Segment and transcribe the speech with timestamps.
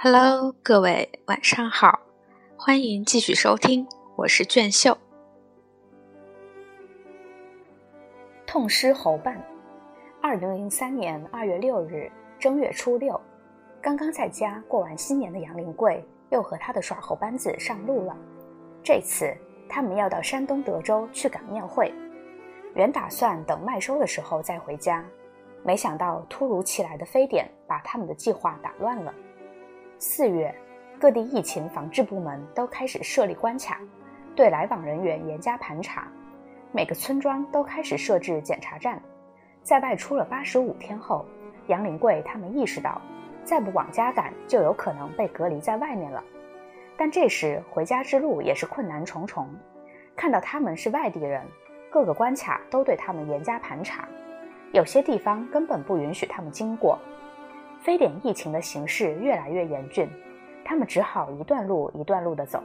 [0.00, 1.98] Hello，各位晚上好，
[2.56, 4.96] 欢迎继续收听，我是卷秀。
[8.46, 9.44] 痛失侯伴。
[10.22, 12.08] 二零零三年二月六日
[12.38, 13.20] 正月初六，
[13.82, 18.16] 刚刚在家过完新年的杨林贵又和他的耍猴班子上路了。
[18.84, 19.36] 这次
[19.68, 21.92] 他们要到山东德州去赶庙会，
[22.76, 25.04] 原打算等麦收的时候再回家，
[25.64, 29.12] 没想到突如其来的非典把他们的计划打乱了。
[30.00, 30.54] 四月，
[31.00, 33.80] 各地疫情防治部门都开始设立关卡，
[34.36, 36.06] 对来往人员严加盘查。
[36.70, 39.02] 每个村庄都开始设置检查站。
[39.60, 41.26] 在外出了八十五天后，
[41.66, 43.02] 杨林贵他们意识到，
[43.42, 46.22] 再不往家赶，就有可能被隔离在外面了。
[46.96, 49.48] 但这时回家之路也是困难重重。
[50.14, 51.44] 看到他们是外地人，
[51.90, 54.08] 各个关卡都对他们严加盘查，
[54.70, 56.96] 有些地方根本不允许他们经过。
[57.80, 60.08] 非典疫情的形势越来越严峻，
[60.64, 62.62] 他们只好一段路一段路的走，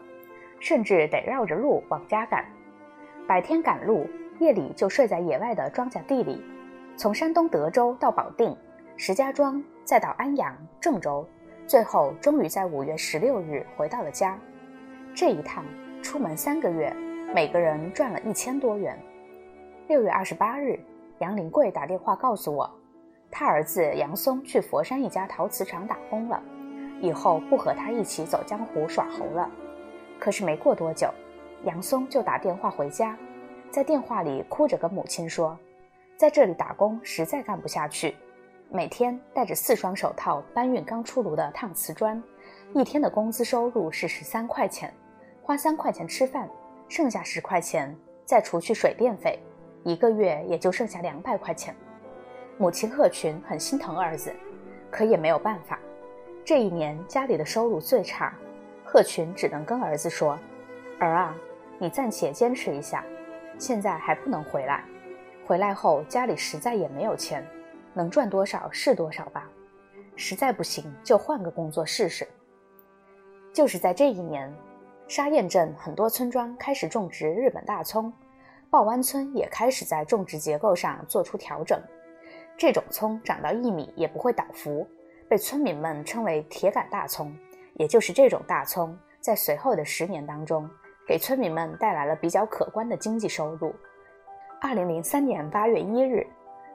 [0.59, 2.45] 甚至得绕着路往家赶。
[3.28, 4.08] 白天赶路，
[4.39, 6.44] 夜里就睡在野外的庄稼地里。
[6.97, 8.56] 从山东德州到保定、
[8.97, 11.25] 石家庄，再到安阳、郑州，
[11.66, 14.38] 最后终于在五月十六日回到了家。
[15.16, 15.64] 这一趟
[16.02, 16.94] 出门三个月，
[17.34, 19.00] 每个人赚了一千多元。
[19.88, 20.80] 六月二十八日，
[21.19, 22.69] 杨林贵打电话告诉我。
[23.36, 26.39] 他儿子杨松去佛山一家陶瓷厂打工了，
[27.02, 29.50] 以后不和他一起走江湖耍猴了。
[30.20, 31.09] 可是没过多久，
[31.64, 33.17] 杨松就打电话回家，
[33.72, 35.58] 在电话里哭着跟母亲说，
[36.16, 38.16] 在这里打工实在干不下去，
[38.70, 42.22] 每天带着四双手套搬运刚出炉的烫瓷砖，
[42.75, 44.94] 一天的工资收入是十三块钱，
[45.42, 46.47] 花三块钱吃饭，
[46.88, 49.40] 剩下十块钱再除去水电费，
[49.84, 51.75] 一个月也就剩下两百块钱。
[52.58, 54.32] 母亲贺群很心疼儿子，
[54.92, 55.80] 可也没有办法。
[56.46, 58.34] 这一年家里的收入最差，
[58.86, 60.38] 贺群只能跟儿子说
[61.00, 61.36] ：“儿啊，
[61.80, 63.04] 你暂且坚持一下，
[63.58, 64.84] 现在还不能回来。
[65.46, 67.46] 回来后家里实在也没有钱，
[67.94, 69.50] 能赚多少是多少吧。
[70.16, 72.28] 实在不行就换个工作试试。”
[73.52, 74.53] 就是在这一年，
[75.08, 78.13] 沙堰镇很多村庄开始种植日本大葱，
[78.69, 81.81] 豹湾村也开始在种植结构上做出调整。
[82.58, 84.88] 这种葱长到一米也不会倒伏，
[85.28, 87.36] 被村民们称为“铁杆大葱”。
[87.75, 90.69] 也就是这种大葱，在随后的十年当中，
[91.08, 93.74] 给村民们带来了比较可观的经济收入。
[94.62, 96.25] 二零零三年八月一日，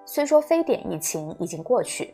[0.05, 2.13] 虽说非典疫情已经过去，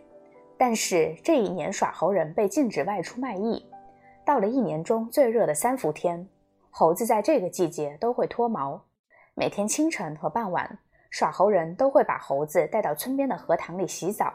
[0.58, 3.64] 但是这一年耍猴人被禁止外出卖艺。
[4.24, 6.28] 到了一年中最热的三伏天，
[6.70, 8.84] 猴子在这个季节都会脱毛，
[9.34, 10.78] 每天清晨和傍晚。
[11.14, 14.34] 耍猴人都会把猴子带到村边的河塘里洗澡，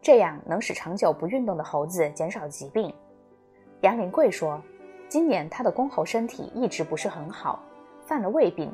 [0.00, 2.90] 这样能使长久不运动的猴子减少疾病。
[3.82, 4.58] 杨林贵说，
[5.10, 7.62] 今年他的公猴身体一直不是很好，
[8.06, 8.72] 犯了胃病，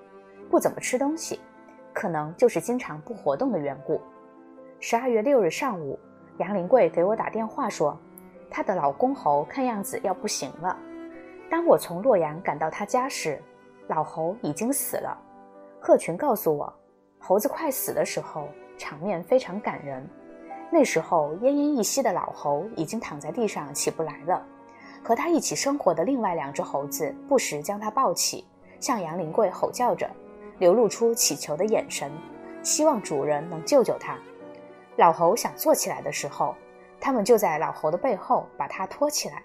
[0.48, 1.40] 不怎么吃东西，
[1.92, 4.00] 可能就是经常不活动的缘故。
[4.78, 5.98] 十二月六日上午，
[6.38, 7.98] 杨林贵给我打电话说，
[8.48, 10.78] 他的老公猴看样子要不行了。
[11.50, 13.42] 当我从洛阳赶到他家时，
[13.88, 15.20] 老猴已经死了。
[15.80, 16.72] 贺群告诉我。
[17.24, 20.04] 猴子快死的时候，场面非常感人。
[20.72, 24.44] 那时候奄奄一息的老猴已经躺在地上起不来了，
[25.04, 28.44] 和他一起生活的另外两只猴子不时将他抱起，
[28.80, 30.10] 向杨林贵吼叫着，
[30.58, 32.10] 流露出乞求的眼神，
[32.60, 34.18] 希望主人能救救他。
[34.96, 36.56] 老猴想坐起来的时候，
[37.00, 39.44] 他们就在老猴的背后把他拖起来。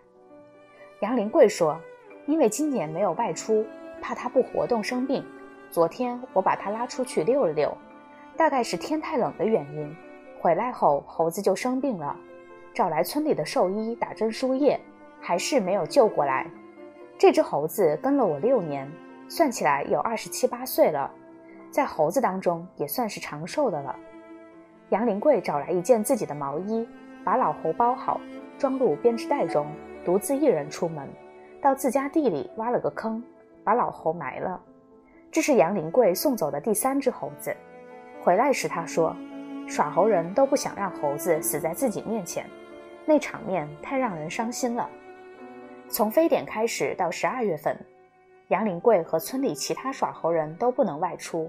[1.01, 1.79] 杨林贵说
[2.25, 3.63] ：“因为今年没有外出，
[4.01, 5.23] 怕他不活动生病。”
[5.69, 7.75] 昨天我把它拉出去溜了溜，
[8.35, 9.95] 大概是天太冷的原因。
[10.39, 12.15] 回来后猴子就生病了，
[12.73, 14.79] 找来村里的兽医打针输液，
[15.19, 16.45] 还是没有救过来。
[17.17, 18.89] 这只猴子跟了我六年，
[19.27, 21.11] 算起来有二十七八岁了，
[21.71, 23.95] 在猴子当中也算是长寿的了。
[24.89, 26.87] 杨林贵找来一件自己的毛衣，
[27.23, 28.21] 把老猴包好，
[28.57, 29.67] 装入编织袋中，
[30.05, 31.09] 独自一人出门，
[31.61, 33.21] 到自家地里挖了个坑，
[33.63, 34.61] 把老猴埋了。
[35.37, 37.55] 这是杨林贵送走的第三只猴子。
[38.19, 39.15] 回来时他说
[39.69, 42.43] ：“耍猴人都不想让猴子死在自己面前，
[43.05, 44.89] 那场面太让人伤心了。”
[45.89, 47.77] 从非典开始到十二月份，
[48.47, 51.47] 杨林贵和村里其他耍猴人都不能外出。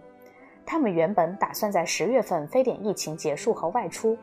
[0.67, 4.19] 他们原本打算在十月份非典疫情结束后外出，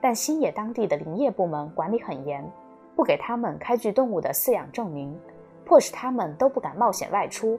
[0.00, 2.48] 但新野当地的林业部门管理很严，
[2.94, 5.18] 不给他们开具动物的饲养证明，
[5.64, 7.58] 迫使他们都不敢冒险外出。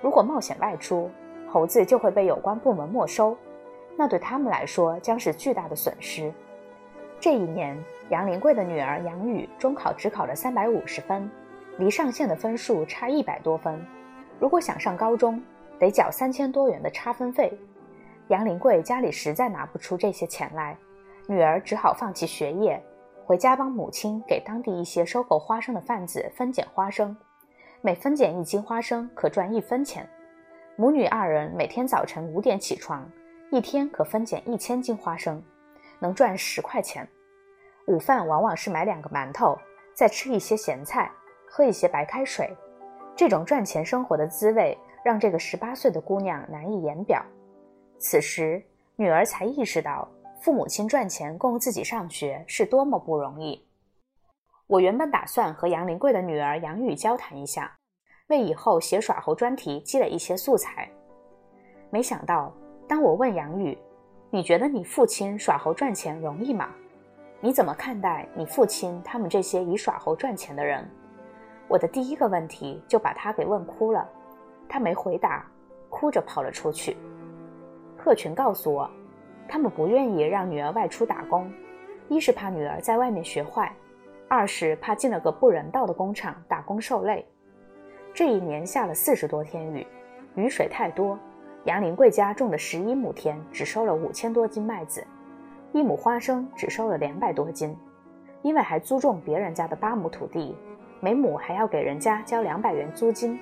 [0.00, 1.10] 如果冒险外出，
[1.48, 3.36] 猴子就会被有关部门没收，
[3.96, 6.32] 那对他们来说将是巨大的损失。
[7.18, 7.76] 这一年，
[8.08, 11.30] 杨林贵的女儿杨雨中考只考了三百五十分，
[11.76, 13.84] 离上限的分数差一百多分。
[14.38, 15.42] 如果想上高中，
[15.78, 17.52] 得缴三千多元的差分费。
[18.28, 20.76] 杨林贵家里实在拿不出这些钱来，
[21.26, 22.82] 女儿只好放弃学业，
[23.26, 27.14] 回家帮母亲给当地一些收购花生的贩子分拣花生，
[27.82, 30.06] 每分拣一斤花生可赚一分钱。
[30.76, 33.10] 母女二人每天早晨五点起床，
[33.50, 35.42] 一天可分拣一千斤花生，
[35.98, 37.08] 能赚十块钱。
[37.86, 39.56] 午饭往往是买两个馒头，
[39.94, 41.10] 再吃一些咸菜，
[41.48, 42.54] 喝一些白开水。
[43.16, 47.24] 这种赚钱生活的滋味，让这个十八岁的姑娘难以言表。
[47.98, 48.62] 此时，
[48.94, 50.06] 女儿才意识到
[50.42, 53.66] 父母亲赚钱供自己上学是多么不容易。
[54.70, 57.76] 我原本打算和杨林贵的女儿杨雨交谈一下。
[58.28, 60.88] 为以后写耍猴专题积累一些素材，
[61.90, 62.54] 没想到，
[62.86, 63.76] 当我问杨宇
[64.30, 66.68] ：“你觉得你父亲耍猴赚钱容易吗？
[67.40, 70.88] 你怎么看待你父亲他们这些以耍猴赚钱的人？”
[71.66, 74.08] 我的第一个问题就把他给问哭了，
[74.68, 75.44] 他没回答，
[75.88, 76.96] 哭着跑了出去。
[77.98, 78.88] 贺群告诉我，
[79.48, 81.52] 他们不愿意让女儿外出打工，
[82.08, 83.74] 一是怕女儿在外面学坏，
[84.30, 87.26] 二是怕进了个不人道的工厂打工受累。
[88.14, 89.84] 这一年下了四十多天雨，
[90.36, 91.18] 雨水太多，
[91.64, 95.04] 杨林贵家种的十一亩田只收了五千多斤麦子，
[95.72, 97.76] 一亩花生只收了两百多斤，
[98.42, 100.56] 因为还租种别人家的八亩土地，
[101.00, 103.36] 每亩还要给人家交两百元租金，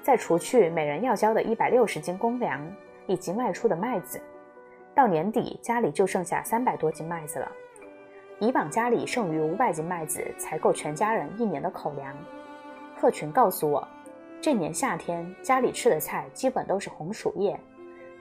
[0.00, 2.58] 再除去每人要交的一百六十斤公粮
[3.06, 4.18] 以及卖出的麦子，
[4.94, 7.52] 到年底家里就剩下三百多斤麦子了。
[8.42, 12.12] 以往家里剩余五百斤麦子才够全家人一年的口粮。
[12.96, 13.86] 贺群告诉我。
[14.40, 17.56] 这年夏天，家里吃的菜基本都是红薯叶。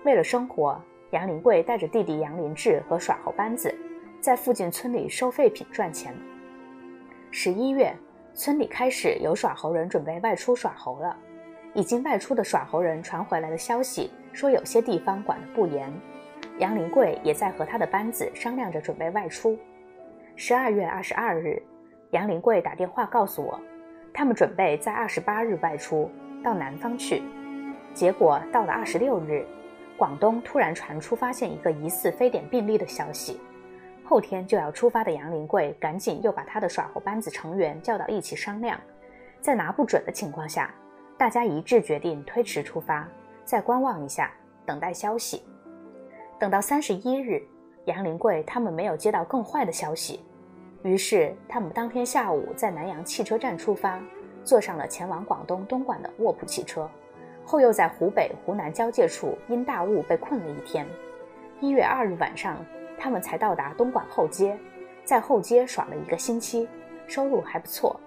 [0.05, 0.79] 为了生活，
[1.09, 3.75] 杨林贵带着弟弟杨林志和耍猴班子，
[4.19, 6.15] 在附近村里收废品赚钱。
[7.31, 7.91] 十一月，
[8.35, 11.17] 村里开始有耍猴人准备外出耍猴了。
[11.73, 15.91] 已经外出的耍猴人传回来的消息说，有些地方管得不严。
[16.59, 19.57] 杨林贵也在和他的班子商量着准备外出。
[20.43, 21.61] 十二月二十二日，
[22.09, 23.59] 杨林贵打电话告诉我。
[24.11, 26.09] 他们准备在二十八日外出
[26.43, 27.21] 到南方去，
[27.93, 29.45] 结果到了二十六日，
[29.99, 33.39] 广东突然传出发现一个疑似非典病例的消息。
[34.03, 38.81] 后天就要出发的杨林贵赶紧又把他的耍猴班子成员叫到一起商量，
[39.41, 40.73] 在拿不准的情况下，
[41.19, 43.07] 大家一致决定推迟出发，
[43.45, 44.31] 再观望一下，
[44.65, 45.43] 等待消息。
[46.39, 47.39] 等到三十一日，
[47.85, 50.19] 杨林贵他们没有接到更坏的消息。
[50.83, 54.01] 于是，他们当天下午在南阳汽车站出发，
[54.43, 56.89] 坐上了前往广东东莞的卧铺汽车，
[57.45, 60.87] 后又在湖北、湖南交界处因大雾被困了一天。
[61.59, 62.57] 一月二日晚上，
[62.97, 64.57] 他们才到达东莞后街，
[65.03, 66.67] 在后街耍了一个星期，
[67.05, 67.99] 收入还不错。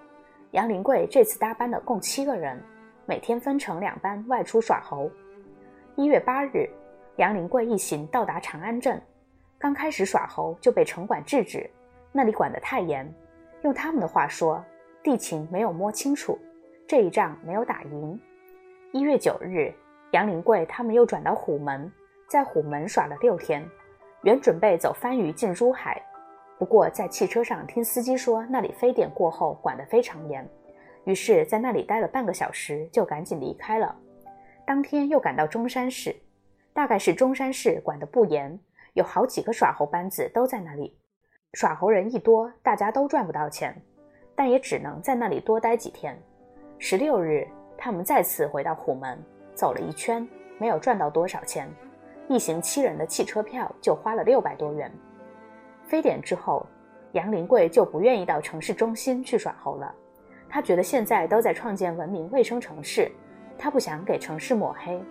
[0.51, 2.61] 杨林贵这次搭班的共七个人，
[3.05, 5.09] 每天分成两班外出耍猴。
[5.95, 6.69] 一月八日，
[7.15, 9.01] 杨林贵一行到达长安镇，
[9.57, 11.69] 刚开始耍猴就被城管制止。
[12.17, 13.13] 那里管得太严，
[13.63, 14.63] 用他们的话说，
[15.03, 16.39] 地形没有摸清楚，
[16.87, 18.17] 这一仗没有打赢。
[18.93, 19.73] 一月九日，
[20.11, 21.91] 杨林贵他们又转到虎门，
[22.29, 23.69] 在虎门耍了六天，
[24.23, 26.01] 原准备走番禺进珠海，
[26.57, 30.49] 不过在汽车上听司机说那里非典过后管得非常严，
[31.03, 33.93] 于是在那里待了半个小时就赶紧离开了。
[34.65, 36.15] 当天又赶到中山市，
[36.71, 38.57] 大概是中山市管得不严，
[38.93, 40.97] 有好几个耍猴班子都在那里。
[41.55, 43.73] 耍猴人一多，大家都赚不到钱，
[44.35, 46.13] 但也只能在那里多待几天。
[46.79, 47.47] 十六日，
[47.77, 49.17] 他们再次回到虎门，
[49.53, 51.65] 走了一圈，没有赚到多少钱，
[52.27, 54.91] 一行七人的汽车票就花了六百多元。
[55.85, 56.65] 非典之后，
[57.13, 59.95] 杨林贵就不愿意到城市中心去耍猴了，
[60.49, 63.09] 他觉得现在都在创建文明卫生城市，
[63.57, 65.01] 他不想给城市抹黑。